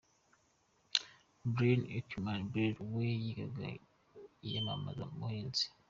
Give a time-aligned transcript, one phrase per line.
[1.55, 3.65] Bailee Ackerman Byler we yigaga
[4.47, 5.63] iyamamaza-buhinzi.